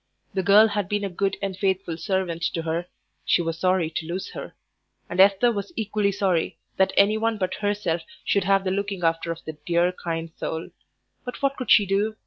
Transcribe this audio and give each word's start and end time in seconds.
The 0.33 0.41
girl 0.41 0.69
had 0.69 0.89
been 0.89 1.03
a 1.03 1.11
good 1.11 1.37
and 1.43 1.55
faithful 1.55 1.95
servant 1.95 2.41
to 2.55 2.63
her; 2.63 2.87
she 3.23 3.43
was 3.43 3.59
sorry 3.59 3.91
to 3.91 4.07
lose 4.07 4.31
her. 4.31 4.55
And 5.07 5.19
Esther 5.19 5.51
was 5.51 5.71
equally 5.75 6.11
sorry 6.11 6.57
that 6.77 6.91
anyone 6.97 7.37
but 7.37 7.53
herself 7.53 8.01
should 8.25 8.45
have 8.45 8.63
the 8.63 8.71
looking 8.71 9.03
after 9.03 9.31
of 9.31 9.45
that 9.45 9.63
dear, 9.63 9.91
kind 9.91 10.31
soul. 10.37 10.69
But 11.23 11.39
what 11.43 11.55
could 11.55 11.69
she 11.69 11.85
do? 11.85 12.15